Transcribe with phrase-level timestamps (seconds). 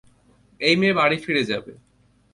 [0.61, 1.73] এই মেয়ে বাড়ি ফিরে যাবে।